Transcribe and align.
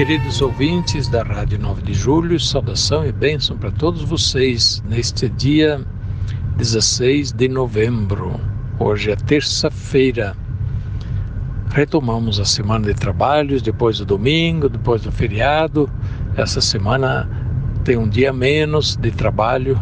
Queridos 0.00 0.40
ouvintes 0.40 1.08
da 1.08 1.22
Rádio 1.22 1.58
9 1.58 1.82
de 1.82 1.92
Julho, 1.92 2.40
saudação 2.40 3.04
e 3.04 3.12
bênção 3.12 3.58
para 3.58 3.70
todos 3.70 4.00
vocês 4.00 4.82
neste 4.88 5.28
dia 5.28 5.78
16 6.56 7.32
de 7.32 7.46
novembro. 7.48 8.40
Hoje 8.78 9.10
é 9.10 9.16
terça-feira. 9.16 10.34
Retomamos 11.70 12.40
a 12.40 12.46
semana 12.46 12.86
de 12.86 12.94
trabalhos 12.94 13.60
depois 13.60 13.98
do 13.98 14.06
domingo, 14.06 14.70
depois 14.70 15.02
do 15.02 15.12
feriado. 15.12 15.86
Essa 16.34 16.62
semana 16.62 17.28
tem 17.84 17.98
um 17.98 18.08
dia 18.08 18.32
menos 18.32 18.96
de 18.96 19.10
trabalho, 19.10 19.78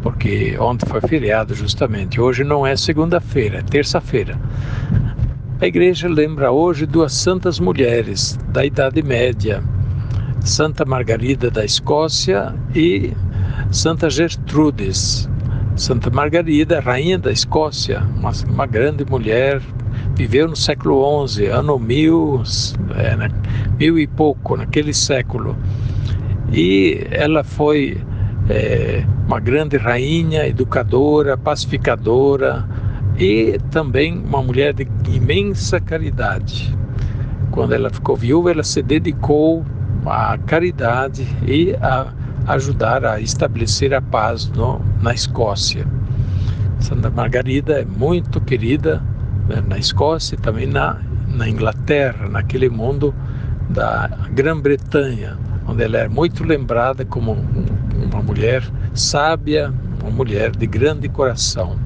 porque 0.00 0.56
ontem 0.60 0.86
foi 0.86 1.00
feriado 1.00 1.56
justamente. 1.56 2.20
Hoje 2.20 2.44
não 2.44 2.64
é 2.64 2.76
segunda-feira, 2.76 3.58
é 3.58 3.62
terça-feira. 3.62 4.38
A 5.58 5.66
igreja 5.66 6.06
lembra 6.06 6.52
hoje 6.52 6.84
duas 6.84 7.14
santas 7.14 7.58
mulheres 7.58 8.38
da 8.50 8.62
Idade 8.62 9.02
Média, 9.02 9.62
Santa 10.44 10.84
Margarida 10.84 11.50
da 11.50 11.64
Escócia 11.64 12.54
e 12.74 13.14
Santa 13.70 14.10
Gertrudes. 14.10 15.26
Santa 15.74 16.10
Margarida, 16.10 16.78
rainha 16.78 17.18
da 17.18 17.32
Escócia, 17.32 18.02
uma, 18.18 18.32
uma 18.46 18.66
grande 18.66 19.02
mulher, 19.06 19.62
viveu 20.14 20.46
no 20.46 20.56
século 20.56 21.26
XI, 21.26 21.46
ano 21.46 21.78
mil, 21.78 22.42
é, 22.94 23.16
né, 23.16 23.30
mil 23.78 23.98
e 23.98 24.06
pouco, 24.06 24.58
naquele 24.58 24.92
século. 24.92 25.56
E 26.52 27.06
ela 27.10 27.42
foi 27.42 27.98
é, 28.50 29.04
uma 29.26 29.40
grande 29.40 29.78
rainha, 29.78 30.46
educadora, 30.46 31.36
pacificadora, 31.38 32.68
e 33.18 33.58
também 33.70 34.18
uma 34.18 34.42
mulher 34.42 34.74
de 34.74 34.86
imensa 35.10 35.80
caridade. 35.80 36.76
Quando 37.50 37.72
ela 37.72 37.88
ficou 37.90 38.16
viúva, 38.16 38.50
ela 38.50 38.62
se 38.62 38.82
dedicou 38.82 39.64
à 40.04 40.36
caridade 40.46 41.26
e 41.46 41.74
a 41.80 42.12
ajudar 42.46 43.04
a 43.04 43.20
estabelecer 43.20 43.94
a 43.94 44.00
paz 44.00 44.48
no, 44.50 44.80
na 45.00 45.14
Escócia. 45.14 45.86
Santa 46.78 47.10
Margarida 47.10 47.80
é 47.80 47.84
muito 47.84 48.40
querida 48.40 49.02
né, 49.48 49.62
na 49.66 49.78
Escócia 49.78 50.36
e 50.36 50.38
também 50.38 50.66
na, 50.66 51.00
na 51.28 51.48
Inglaterra, 51.48 52.28
naquele 52.28 52.68
mundo 52.68 53.14
da 53.70 54.08
Grã-Bretanha, 54.32 55.36
onde 55.66 55.82
ela 55.82 55.98
é 55.98 56.08
muito 56.08 56.44
lembrada 56.44 57.04
como 57.04 57.32
uma 57.32 58.22
mulher 58.22 58.62
sábia, 58.94 59.72
uma 60.02 60.10
mulher 60.10 60.54
de 60.54 60.66
grande 60.66 61.08
coração. 61.08 61.85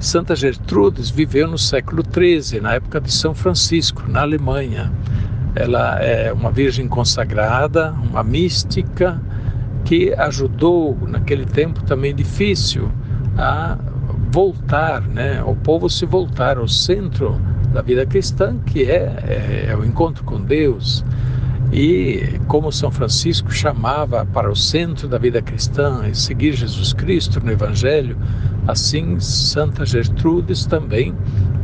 Santa 0.00 0.34
Gertrudes 0.34 1.10
viveu 1.10 1.46
no 1.46 1.58
século 1.58 2.02
XIII, 2.02 2.58
na 2.58 2.72
época 2.72 2.98
de 2.98 3.12
São 3.12 3.34
Francisco, 3.34 4.02
na 4.08 4.22
Alemanha. 4.22 4.90
Ela 5.54 6.02
é 6.02 6.32
uma 6.32 6.50
virgem 6.50 6.88
consagrada, 6.88 7.94
uma 8.08 8.24
mística 8.24 9.20
que 9.84 10.14
ajudou 10.14 10.96
naquele 11.06 11.44
tempo 11.44 11.82
também 11.82 12.14
difícil 12.14 12.90
a 13.36 13.76
voltar, 14.32 15.02
né, 15.02 15.42
o 15.44 15.54
povo 15.54 15.90
se 15.90 16.06
voltar 16.06 16.56
ao 16.56 16.66
centro 16.66 17.38
da 17.70 17.82
vida 17.82 18.06
cristã, 18.06 18.56
que 18.64 18.84
é, 18.84 19.66
é, 19.66 19.66
é 19.68 19.76
o 19.76 19.84
encontro 19.84 20.24
com 20.24 20.40
Deus. 20.40 21.04
E 21.72 22.40
como 22.48 22.72
São 22.72 22.90
Francisco 22.90 23.52
chamava 23.52 24.24
para 24.24 24.50
o 24.50 24.56
centro 24.56 25.06
da 25.06 25.18
vida 25.18 25.42
cristã 25.42 26.08
e 26.10 26.16
seguir 26.16 26.54
Jesus 26.54 26.92
Cristo 26.92 27.38
no 27.44 27.52
Evangelho, 27.52 28.16
Assim, 28.66 29.18
Santa 29.18 29.84
Gertrudes 29.84 30.66
também 30.66 31.14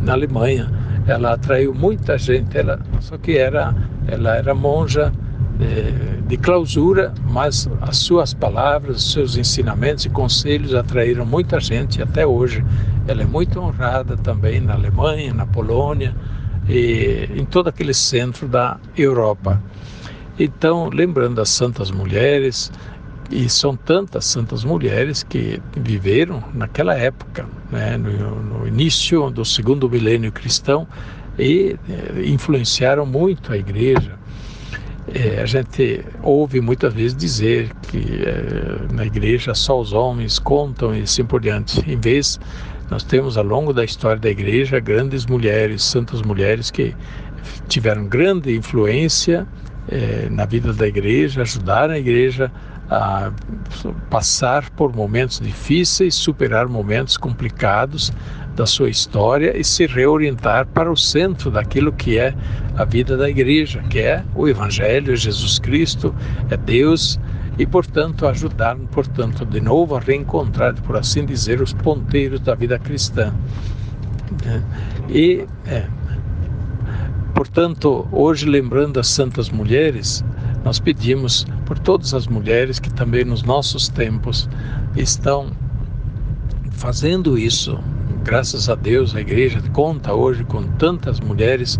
na 0.03 0.13
Alemanha, 0.13 0.71
ela 1.07 1.35
atraiu 1.35 1.75
muita 1.75 2.19
gente. 2.19 2.57
Ela 2.57 2.81
só 3.01 3.17
que 3.17 3.37
era, 3.37 3.75
ela 4.09 4.37
era 4.37 4.55
monja 4.55 5.13
de, 5.59 5.65
eh, 5.65 6.19
de 6.27 6.37
clausura, 6.37 7.13
mas 7.29 7.69
as 7.81 7.99
suas 7.99 8.35
palavras, 8.35 9.03
seus 9.13 9.37
ensinamentos 9.37 10.05
e 10.05 10.11
conselhos 10.11 10.75
atraíram 10.75 11.25
muita 11.25 11.61
gente. 11.61 12.03
Até 12.03 12.27
hoje, 12.27 12.65
ela 13.07 13.23
é 13.23 13.27
muito 13.27 13.61
honrada 13.61 14.17
também 14.17 14.61
na 14.61 14.75
Alemanha, 14.75 15.33
na 15.33 15.47
Polônia 15.47 16.15
e 16.69 17.29
em 17.37 17.45
todo 17.45 17.69
aquele 17.69 17.95
centro 17.95 18.49
da 18.49 18.79
Europa. 18.97 19.63
Então, 20.39 20.91
lembrando 20.93 21.41
as 21.41 21.49
santas 21.49 21.91
mulheres, 21.91 22.71
e 23.31 23.49
são 23.49 23.77
tantas 23.77 24.25
santas 24.27 24.65
mulheres 24.65 25.23
que 25.23 25.61
viveram 25.77 26.43
naquela 26.55 26.95
época, 26.95 27.47
né, 27.71 27.97
no, 27.97 28.43
no, 28.43 28.69
início 28.69 29.31
do 29.31 29.45
segundo 29.45 29.89
milênio 29.89 30.31
cristão, 30.33 30.87
e 31.39 31.77
eh, 31.89 32.23
influenciaram 32.27 33.05
muito 33.05 33.53
a 33.53 33.57
igreja. 33.57 34.17
É, 35.15 35.41
a 35.41 35.47
gente 35.47 36.05
ouve 36.23 36.61
muitas 36.61 36.93
vezes 36.93 37.17
dizer 37.17 37.71
que 37.89 38.25
é, 38.25 38.93
na 38.93 39.07
igreja 39.07 39.55
só 39.55 39.81
os 39.81 39.93
homens 39.93 40.39
contam 40.39 40.95
e 40.95 41.03
assim 41.03 41.25
por 41.25 41.41
diante. 41.41 41.81
Em 41.89 41.97
vez, 41.97 42.41
nós 42.91 43.05
temos 43.05 43.37
ao 43.37 43.45
longo 43.45 43.73
da 43.73 43.85
história 43.85 44.21
da 44.21 44.29
igreja 44.29 44.81
grandes 44.81 45.25
mulheres, 45.27 45.85
santas 45.85 46.23
mulheres 46.23 46.71
que 46.71 46.95
tiveram 47.69 48.07
grande 48.07 48.57
influência 48.57 49.47
é, 49.89 50.29
na 50.31 50.45
vida 50.45 50.73
da 50.73 50.89
igreja, 50.89 51.43
ajudaram 51.43 51.95
a 51.95 51.99
igreja 51.99 52.51
a 52.91 53.33
passar 54.11 54.71
por 54.71 54.95
momentos 54.95 55.41
difíceis, 55.41 56.15
superar 56.15 56.69
momentos 56.69 57.17
complicados 57.17 58.13
da 58.55 58.65
sua 58.65 58.89
história 58.89 59.57
e 59.57 59.63
se 59.63 59.87
reorientar 59.87 60.67
para 60.67 60.91
o 60.91 60.97
centro 60.97 61.51
daquilo 61.51 61.93
que 61.93 62.19
é 62.19 62.35
a 62.77 62.85
vida 62.85 63.17
da 63.17 63.29
igreja, 63.29 63.83
que 63.91 63.99
é 63.99 64.25
o 64.35 64.49
Evangelho, 64.49 65.13
é 65.13 65.17
Jesus 65.17 65.59
Cristo, 65.59 66.15
é 66.51 66.57
Deus 66.57 67.21
e, 67.59 67.67
portanto, 67.67 68.27
ajudar, 68.27 68.77
portanto, 68.93 69.45
de 69.45 69.61
novo 69.61 69.97
a 69.97 70.01
reencontrar, 70.01 70.75
por 70.83 70.97
assim 70.97 71.25
dizer, 71.25 71.61
os 71.61 71.73
ponteiros 71.73 72.41
da 72.41 72.55
vida 72.55 72.79
cristã. 72.79 73.33
E, 75.09 75.47
é, 75.67 75.87
portanto, 77.35 78.07
hoje 78.13 78.47
lembrando 78.47 79.01
as 79.01 79.09
santas 79.09 79.51
mulheres, 79.51 80.25
nós 80.65 80.79
pedimos 80.79 81.47
por 81.67 81.79
todas 81.79 82.15
as 82.15 82.27
mulheres 82.27 82.79
que 82.79 82.91
também 82.91 83.25
nos 83.25 83.43
nossos 83.43 83.89
tempos 83.89 84.49
estão 84.97 85.51
fazendo 86.71 87.37
isso. 87.37 87.79
Graças 88.23 88.69
a 88.69 88.75
Deus, 88.75 89.15
a 89.15 89.21
igreja 89.21 89.61
conta 89.73 90.15
hoje 90.15 90.43
com 90.45 90.63
tantas 90.63 91.21
mulheres 91.21 91.79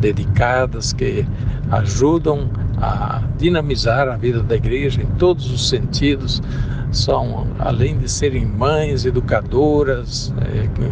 dedicadas 0.00 0.92
que 0.92 1.26
ajudam 1.70 2.50
a 2.80 3.22
dinamizar 3.36 4.08
a 4.08 4.16
vida 4.16 4.42
da 4.42 4.56
igreja 4.56 5.02
em 5.02 5.06
todos 5.18 5.50
os 5.50 5.68
sentidos. 5.68 6.42
São, 6.90 7.46
além 7.58 7.98
de 7.98 8.08
serem 8.08 8.46
mães, 8.46 9.04
educadoras, 9.04 10.32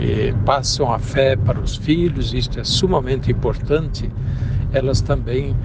é, 0.01 0.33
passam 0.45 0.93
a 0.93 0.99
fé 0.99 1.37
para 1.37 1.59
os 1.59 1.77
filhos, 1.77 2.35
isso 2.35 2.59
é 2.59 2.65
sumamente 2.65 3.31
importante. 3.31 4.11
Elas 4.73 5.01
também 5.01 5.57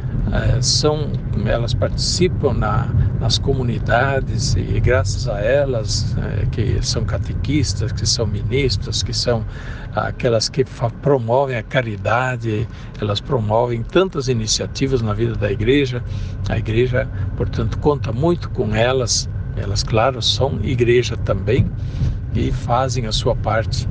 são, 0.62 1.12
elas 1.46 1.74
participam 1.74 2.53
na, 2.53 2.88
nas 3.19 3.38
comunidades 3.38 4.56
e 4.56 4.79
graças 4.79 5.28
a 5.28 5.41
elas, 5.41 6.16
é, 6.17 6.46
que 6.46 6.85
são 6.85 7.03
catequistas, 7.03 7.91
que 7.91 8.06
são 8.06 8.26
ministras, 8.26 9.03
que 9.03 9.14
são 9.14 9.46
aquelas 9.94 10.47
que 10.47 10.64
promovem 11.02 11.58
a 11.58 11.64
caridade, 11.64 12.67
elas 13.00 13.20
promovem 13.20 13.84
tantas 13.84 14.28
iniciativas 14.28 15.02
na 15.02 15.14
vida 15.14 15.35
da 15.35 15.52
igreja. 15.52 16.03
A 16.50 16.58
igreja, 16.58 17.08
portanto, 17.35 17.78
conta 17.79 18.11
muito 18.11 18.50
com 18.50 18.73
elas. 18.73 19.29
Elas, 19.58 19.84
claro, 19.84 20.22
são 20.22 20.59
igreja 20.64 21.17
também 21.17 21.70
e 22.34 22.52
fazem 22.52 23.06
a 23.06 23.11
sua 23.11 23.35
parte. 23.35 23.88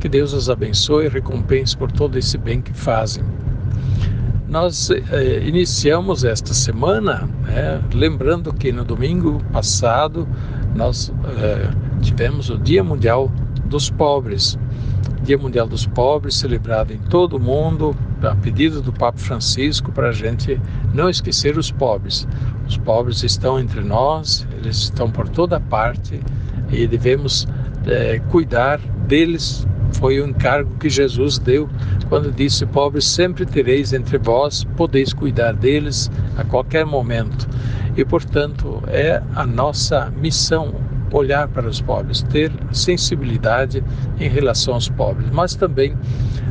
Que 0.00 0.08
Deus 0.08 0.32
as 0.32 0.48
abençoe 0.48 1.04
e 1.04 1.08
recompense 1.08 1.76
por 1.76 1.92
todo 1.92 2.18
esse 2.18 2.38
bem 2.38 2.62
que 2.62 2.72
fazem. 2.72 3.22
Nós 4.52 4.90
eh, 4.90 5.42
iniciamos 5.46 6.24
esta 6.24 6.52
semana, 6.52 7.26
né, 7.46 7.82
lembrando 7.94 8.52
que 8.52 8.70
no 8.70 8.84
domingo 8.84 9.42
passado 9.50 10.28
nós 10.76 11.10
eh, 11.38 11.70
tivemos 12.02 12.50
o 12.50 12.58
Dia 12.58 12.84
Mundial 12.84 13.32
dos 13.64 13.88
Pobres. 13.88 14.58
Dia 15.22 15.38
Mundial 15.38 15.66
dos 15.66 15.86
Pobres 15.86 16.34
celebrado 16.34 16.92
em 16.92 16.98
todo 16.98 17.38
o 17.38 17.40
mundo 17.40 17.96
a 18.22 18.34
pedido 18.34 18.82
do 18.82 18.92
Papa 18.92 19.16
Francisco, 19.16 19.90
para 19.90 20.10
a 20.10 20.12
gente 20.12 20.60
não 20.92 21.08
esquecer 21.08 21.56
os 21.56 21.70
pobres. 21.70 22.28
Os 22.68 22.76
pobres 22.76 23.22
estão 23.22 23.58
entre 23.58 23.80
nós, 23.80 24.46
eles 24.58 24.76
estão 24.76 25.10
por 25.10 25.30
toda 25.30 25.58
parte 25.60 26.20
e 26.70 26.86
devemos 26.86 27.48
é, 27.86 28.18
cuidar 28.30 28.78
deles. 29.08 29.66
Foi 29.94 30.20
o 30.20 30.26
encargo 30.26 30.74
que 30.78 30.88
Jesus 30.88 31.38
deu 31.38 31.68
quando 32.08 32.32
disse: 32.32 32.66
Pobres 32.66 33.04
sempre 33.04 33.46
tereis 33.46 33.92
entre 33.92 34.18
vós, 34.18 34.64
podeis 34.76 35.12
cuidar 35.12 35.54
deles 35.54 36.10
a 36.36 36.44
qualquer 36.44 36.84
momento. 36.84 37.48
E, 37.96 38.04
portanto, 38.04 38.82
é 38.88 39.22
a 39.34 39.46
nossa 39.46 40.10
missão 40.10 40.74
olhar 41.12 41.46
para 41.48 41.68
os 41.68 41.80
pobres, 41.80 42.22
ter 42.22 42.50
sensibilidade 42.72 43.84
em 44.18 44.28
relação 44.28 44.74
aos 44.74 44.88
pobres, 44.88 45.28
mas 45.30 45.54
também 45.54 45.94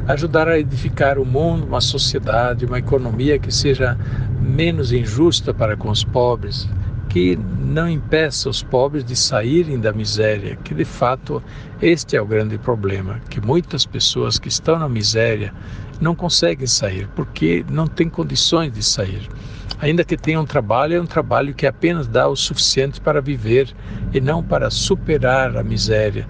ajudar 0.08 0.48
a 0.48 0.60
edificar 0.60 1.18
o 1.18 1.26
mundo, 1.26 1.66
uma 1.66 1.82
sociedade, 1.82 2.66
uma 2.66 2.80
economia 2.80 3.40
que 3.40 3.52
seja 3.52 3.98
menos 4.40 4.92
injusta 4.92 5.54
para 5.54 5.76
com 5.76 5.90
os 5.90 6.04
pobres, 6.04 6.70
que 7.12 7.38
não 7.60 7.90
impeça 7.90 8.50
os 8.50 8.64
pobres 8.64 9.04
de 9.04 9.18
saírem 9.18 9.78
da 9.78 9.92
miséria, 9.92 10.56
que 10.64 10.74
de 10.74 10.86
fato 10.86 11.44
este 11.82 12.16
é 12.16 12.22
o 12.22 12.26
grande 12.26 12.58
problema, 12.58 13.20
que 13.30 13.42
muitas 13.42 13.86
pessoas 13.86 14.40
que 14.40 14.48
estão 14.48 14.80
na 14.80 14.88
miséria 14.88 15.54
não 16.00 16.16
conseguem 16.16 16.68
sair 16.68 17.10
porque 17.14 17.66
não 17.70 17.86
têm 17.86 18.08
condições 18.08 18.72
de 18.72 18.82
sair. 18.82 19.28
Ainda 19.82 20.06
que 20.06 20.16
tenham 20.16 20.44
um 20.44 20.46
trabalho, 20.46 20.96
é 20.96 21.02
um 21.02 21.06
trabalho 21.06 21.54
que 21.54 21.68
apenas 21.68 22.08
dá 22.08 22.30
o 22.30 22.36
suficiente 22.36 23.02
para 23.02 23.20
viver 23.20 23.76
e 24.14 24.22
não 24.22 24.42
para 24.42 24.70
superar 24.70 25.58
a 25.58 25.64
miséria. 25.64 26.26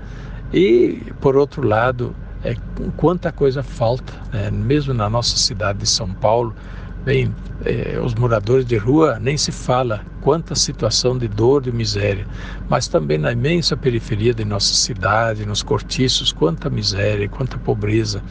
E, 0.51 0.99
por 1.21 1.37
outro 1.37 1.61
lado, 1.61 2.15
é, 2.43 2.55
quanta 2.97 3.31
coisa 3.31 3.61
falta, 3.61 4.13
né? 4.33 4.49
mesmo 4.49 4.95
na 4.95 5.07
nossa 5.07 5.37
cidade 5.37 5.79
de 5.79 5.87
São 5.87 6.11
Paulo, 6.11 6.55
Bem, 7.03 7.33
eh, 7.65 7.99
os 7.99 8.13
moradores 8.13 8.63
de 8.63 8.77
rua 8.77 9.17
nem 9.19 9.35
se 9.35 9.51
fala 9.51 10.05
quanta 10.21 10.53
situação 10.53 11.17
de 11.17 11.27
dor 11.27 11.65
e 11.65 11.71
miséria, 11.71 12.27
mas 12.69 12.87
também 12.87 13.17
na 13.17 13.31
imensa 13.31 13.75
periferia 13.75 14.35
de 14.35 14.45
nossa 14.45 14.75
cidade, 14.75 15.43
nos 15.43 15.63
cortiços, 15.63 16.31
quanta 16.31 16.69
miséria, 16.69 17.27
quanta 17.27 17.57
pobreza. 17.57 18.23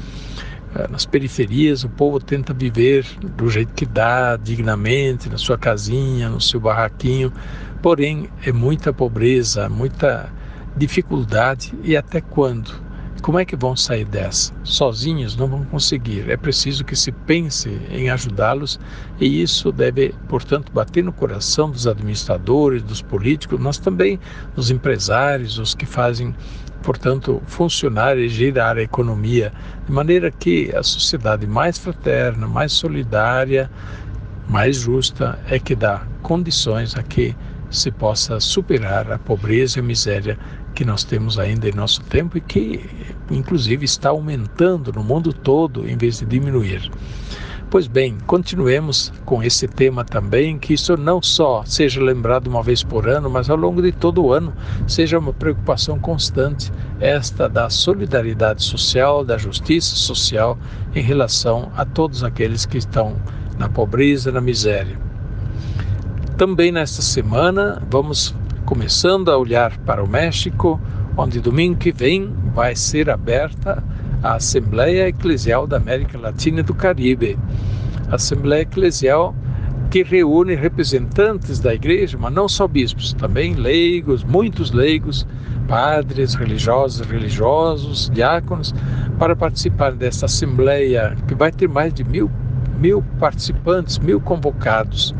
Eh, 0.76 0.86
nas 0.88 1.04
periferias, 1.04 1.82
o 1.82 1.88
povo 1.88 2.20
tenta 2.20 2.54
viver 2.54 3.04
do 3.20 3.50
jeito 3.50 3.74
que 3.74 3.84
dá, 3.84 4.36
dignamente, 4.36 5.28
na 5.28 5.36
sua 5.36 5.58
casinha, 5.58 6.28
no 6.28 6.40
seu 6.40 6.60
barraquinho, 6.60 7.32
porém 7.82 8.28
é 8.46 8.52
muita 8.52 8.92
pobreza, 8.92 9.68
muita 9.68 10.32
dificuldade 10.76 11.72
e 11.82 11.96
até 11.96 12.20
quando? 12.20 12.70
Como 13.22 13.38
é 13.38 13.44
que 13.44 13.54
vão 13.54 13.76
sair 13.76 14.06
dessa? 14.06 14.52
Sozinhos 14.64 15.36
não 15.36 15.46
vão 15.46 15.64
conseguir. 15.64 16.30
É 16.30 16.36
preciso 16.38 16.84
que 16.84 16.96
se 16.96 17.12
pense 17.12 17.68
em 17.90 18.08
ajudá-los 18.08 18.80
e 19.20 19.42
isso 19.42 19.70
deve, 19.70 20.14
portanto, 20.26 20.72
bater 20.72 21.04
no 21.04 21.12
coração 21.12 21.70
dos 21.70 21.86
administradores, 21.86 22.82
dos 22.82 23.02
políticos, 23.02 23.60
mas 23.60 23.76
também 23.76 24.18
dos 24.56 24.70
empresários, 24.70 25.58
os 25.58 25.74
que 25.74 25.84
fazem, 25.84 26.34
portanto, 26.82 27.42
funcionar 27.46 28.16
e 28.16 28.26
girar 28.26 28.78
a 28.78 28.82
economia, 28.82 29.52
de 29.84 29.92
maneira 29.92 30.30
que 30.30 30.74
a 30.74 30.82
sociedade 30.82 31.46
mais 31.46 31.78
fraterna, 31.78 32.46
mais 32.48 32.72
solidária, 32.72 33.70
mais 34.48 34.76
justa 34.76 35.38
é 35.46 35.58
que 35.58 35.74
dá 35.76 36.06
condições 36.22 36.96
a 36.96 37.02
que 37.02 37.36
se 37.70 37.90
possa 37.90 38.40
superar 38.40 39.12
a 39.12 39.18
pobreza 39.18 39.78
e 39.78 39.80
a 39.80 39.84
miséria 39.84 40.38
que 40.74 40.84
nós 40.84 41.04
temos 41.04 41.38
ainda 41.38 41.68
em 41.68 41.72
nosso 41.72 42.02
tempo 42.02 42.38
e 42.38 42.40
que, 42.40 42.88
inclusive, 43.30 43.84
está 43.84 44.10
aumentando 44.10 44.92
no 44.92 45.02
mundo 45.02 45.32
todo 45.32 45.88
em 45.88 45.96
vez 45.96 46.18
de 46.18 46.26
diminuir. 46.26 46.90
Pois 47.70 47.86
bem, 47.86 48.18
continuemos 48.26 49.12
com 49.24 49.44
esse 49.44 49.68
tema 49.68 50.04
também, 50.04 50.58
que 50.58 50.74
isso 50.74 50.96
não 50.96 51.22
só 51.22 51.62
seja 51.64 52.02
lembrado 52.02 52.48
uma 52.48 52.64
vez 52.64 52.82
por 52.82 53.08
ano, 53.08 53.30
mas 53.30 53.48
ao 53.48 53.56
longo 53.56 53.80
de 53.80 53.92
todo 53.92 54.24
o 54.24 54.32
ano 54.32 54.52
seja 54.88 55.20
uma 55.20 55.32
preocupação 55.32 55.96
constante, 55.96 56.72
esta 56.98 57.48
da 57.48 57.70
solidariedade 57.70 58.64
social, 58.64 59.24
da 59.24 59.38
justiça 59.38 59.94
social 59.94 60.58
em 60.96 61.00
relação 61.00 61.70
a 61.76 61.84
todos 61.84 62.24
aqueles 62.24 62.66
que 62.66 62.76
estão 62.76 63.14
na 63.56 63.68
pobreza, 63.68 64.32
na 64.32 64.40
miséria. 64.40 64.98
Também 66.36 66.72
nesta 66.72 67.02
semana 67.02 67.80
vamos 67.88 68.34
começando 68.70 69.32
a 69.32 69.36
olhar 69.36 69.76
para 69.78 70.00
o 70.00 70.06
México, 70.06 70.80
onde 71.16 71.40
domingo 71.40 71.76
que 71.76 71.90
vem 71.90 72.32
vai 72.54 72.76
ser 72.76 73.10
aberta 73.10 73.82
a 74.22 74.34
Assembleia 74.34 75.08
Eclesial 75.08 75.66
da 75.66 75.76
América 75.76 76.16
Latina 76.16 76.60
e 76.60 76.62
do 76.62 76.72
Caribe. 76.72 77.36
A 78.08 78.14
Assembleia 78.14 78.62
Eclesial 78.62 79.34
que 79.90 80.04
reúne 80.04 80.54
representantes 80.54 81.58
da 81.58 81.74
igreja, 81.74 82.16
mas 82.16 82.32
não 82.32 82.48
só 82.48 82.68
bispos, 82.68 83.12
também 83.12 83.54
leigos, 83.54 84.22
muitos 84.22 84.70
leigos, 84.70 85.26
padres, 85.66 86.34
religiosos, 86.34 87.04
religiosos, 87.04 88.08
diáconos, 88.14 88.72
para 89.18 89.34
participar 89.34 89.94
dessa 89.94 90.26
assembleia 90.26 91.16
que 91.26 91.34
vai 91.34 91.50
ter 91.50 91.68
mais 91.68 91.92
de 91.92 92.04
mil, 92.04 92.30
mil 92.78 93.02
participantes, 93.18 93.98
mil 93.98 94.20
convocados. 94.20 95.12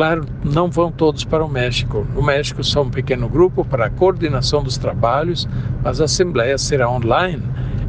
Claro, 0.00 0.24
não 0.42 0.70
vão 0.70 0.90
todos 0.90 1.26
para 1.26 1.44
o 1.44 1.48
México. 1.48 2.06
No 2.14 2.22
México 2.22 2.64
só 2.64 2.80
um 2.80 2.88
pequeno 2.88 3.28
grupo 3.28 3.66
para 3.66 3.84
a 3.84 3.90
coordenação 3.90 4.62
dos 4.62 4.78
trabalhos, 4.78 5.46
mas 5.84 6.00
a 6.00 6.04
assembleia 6.04 6.56
será 6.56 6.90
online 6.90 7.42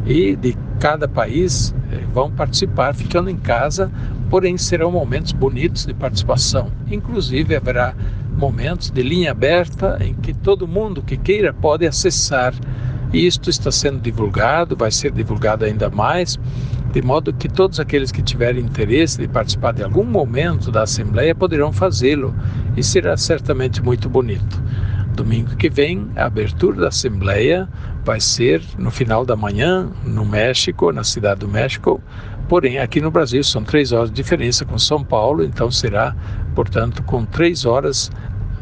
e 0.05 0.35
de 0.35 0.57
cada 0.77 1.07
país 1.07 1.73
eh, 1.89 2.01
vão 2.13 2.29
participar 2.29 2.93
ficando 2.93 3.29
em 3.29 3.37
casa, 3.37 3.89
porém 4.29 4.57
serão 4.57 4.91
momentos 4.91 5.31
bonitos 5.31 5.85
de 5.85 5.93
participação. 5.93 6.69
Inclusive 6.91 7.55
haverá 7.55 7.95
momentos 8.37 8.89
de 8.89 9.01
linha 9.01 9.31
aberta 9.31 9.97
em 10.01 10.13
que 10.13 10.33
todo 10.33 10.67
mundo 10.67 11.01
que 11.01 11.15
queira 11.15 11.53
pode 11.53 11.87
acessar. 11.87 12.53
Isto 13.13 13.49
está 13.49 13.71
sendo 13.71 13.99
divulgado, 13.99 14.75
vai 14.75 14.91
ser 14.91 15.11
divulgado 15.11 15.65
ainda 15.65 15.89
mais 15.89 16.39
de 16.91 17.01
modo 17.01 17.31
que 17.31 17.47
todos 17.47 17.79
aqueles 17.79 18.11
que 18.11 18.21
tiverem 18.21 18.65
interesse 18.65 19.17
de 19.17 19.27
participar 19.27 19.71
de 19.71 19.81
algum 19.81 20.03
momento 20.03 20.69
da 20.69 20.83
Assembleia 20.83 21.33
poderão 21.33 21.71
fazê-lo 21.71 22.35
e 22.75 22.83
será 22.83 23.15
certamente 23.15 23.81
muito 23.81 24.09
bonito. 24.09 24.61
Domingo 25.15 25.55
que 25.55 25.69
vem, 25.69 26.09
a 26.17 26.25
abertura 26.25 26.81
da 26.81 26.87
Assembleia 26.89 27.67
vai 28.03 28.19
ser 28.19 28.61
no 28.77 28.91
final 28.91 29.25
da 29.25 29.37
manhã, 29.37 29.89
no 30.03 30.25
México, 30.25 30.91
na 30.91 31.03
cidade 31.03 31.41
do 31.41 31.47
México. 31.47 32.01
Porém, 32.49 32.79
aqui 32.79 32.99
no 32.99 33.09
Brasil 33.09 33.43
são 33.43 33.63
três 33.63 33.93
horas 33.93 34.09
de 34.09 34.15
diferença 34.15 34.65
com 34.65 34.77
São 34.77 35.01
Paulo, 35.01 35.43
então 35.43 35.71
será, 35.71 36.13
portanto, 36.53 37.03
com 37.03 37.23
três 37.23 37.65
horas 37.65 38.11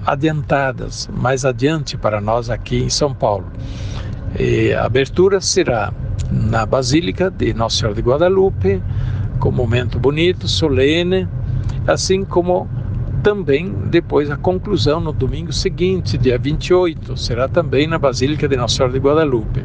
adiantadas, 0.05 1.09
mais 1.11 1.45
adiante 1.45 1.97
para 1.97 2.21
nós 2.21 2.49
aqui 2.49 2.77
em 2.77 2.89
São 2.89 3.13
Paulo. 3.13 3.51
E 4.39 4.73
a 4.73 4.85
abertura 4.85 5.41
será 5.41 5.93
na 6.31 6.65
Basílica 6.65 7.29
de 7.29 7.53
Nossa 7.53 7.79
Senhora 7.79 7.95
de 7.95 8.01
Guadalupe, 8.01 8.81
com 9.37 9.49
um 9.49 9.51
momento 9.51 9.99
bonito, 9.99 10.47
solene, 10.47 11.27
assim 11.85 12.23
como 12.23 12.65
também 13.21 13.75
depois 13.87 14.31
a 14.31 14.37
conclusão 14.37 15.01
no 15.01 15.11
domingo 15.11 15.51
seguinte, 15.51 16.17
dia 16.17 16.37
28, 16.37 17.17
será 17.17 17.49
também 17.49 17.85
na 17.85 17.99
Basílica 17.99 18.47
de 18.47 18.55
Nossa 18.55 18.77
Senhora 18.77 18.93
de 18.93 18.99
Guadalupe. 18.99 19.61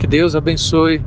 Que 0.00 0.06
Deus 0.08 0.34
abençoe 0.34 1.00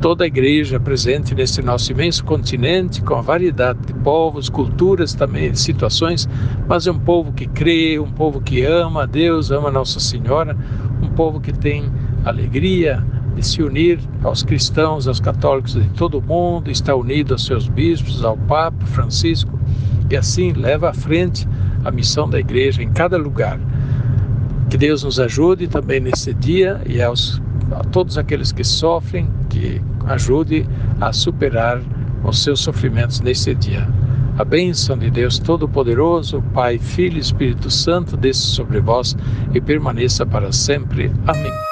toda 0.00 0.22
a 0.22 0.26
igreja 0.28 0.78
presente 0.78 1.34
nesse 1.34 1.60
nosso 1.60 1.90
imenso 1.90 2.24
continente, 2.24 3.02
com 3.02 3.16
a 3.16 3.20
variedade 3.20 3.80
de 3.84 3.94
povos, 3.94 4.48
culturas 4.48 5.12
também, 5.12 5.54
situações, 5.56 6.28
mas 6.68 6.86
é 6.86 6.92
um 6.92 7.00
povo 7.00 7.32
que 7.32 7.46
crê, 7.48 7.98
um 7.98 8.12
povo 8.12 8.40
que 8.40 8.64
ama 8.64 9.02
a 9.02 9.06
Deus, 9.06 9.50
ama 9.50 9.70
a 9.70 9.72
Nossa 9.72 9.98
Senhora, 9.98 10.56
um 11.02 11.08
povo 11.08 11.40
que 11.40 11.52
tem 11.52 11.90
alegria, 12.24 13.04
de 13.34 13.46
se 13.46 13.62
unir 13.62 13.98
aos 14.22 14.42
cristãos, 14.42 15.08
aos 15.08 15.20
católicos 15.20 15.74
de 15.74 15.88
todo 15.90 16.18
o 16.18 16.22
mundo, 16.22 16.70
está 16.70 16.94
unido 16.94 17.34
aos 17.34 17.44
seus 17.44 17.66
bispos, 17.66 18.24
ao 18.24 18.36
Papa 18.36 18.84
Francisco, 18.86 19.58
e 20.10 20.16
assim 20.16 20.52
leva 20.52 20.90
à 20.90 20.92
frente 20.92 21.48
a 21.84 21.90
missão 21.90 22.28
da 22.28 22.38
igreja 22.38 22.82
em 22.82 22.90
cada 22.90 23.16
lugar. 23.16 23.58
Que 24.68 24.76
Deus 24.76 25.02
nos 25.02 25.18
ajude 25.18 25.68
também 25.68 26.00
nesse 26.00 26.32
dia 26.34 26.80
e 26.86 27.02
aos, 27.02 27.40
a 27.72 27.84
todos 27.84 28.16
aqueles 28.18 28.52
que 28.52 28.64
sofrem, 28.64 29.28
que 29.48 29.80
ajude 30.06 30.66
a 31.00 31.12
superar 31.12 31.80
os 32.24 32.42
seus 32.42 32.60
sofrimentos 32.60 33.20
nesse 33.20 33.54
dia. 33.54 33.86
A 34.38 34.44
bênção 34.44 34.96
de 34.96 35.10
Deus 35.10 35.38
Todo-Poderoso, 35.38 36.42
Pai, 36.54 36.78
Filho 36.78 37.18
e 37.18 37.20
Espírito 37.20 37.70
Santo, 37.70 38.16
desça 38.16 38.46
sobre 38.46 38.80
vós 38.80 39.14
e 39.52 39.60
permaneça 39.60 40.24
para 40.24 40.50
sempre. 40.52 41.12
Amém. 41.26 41.71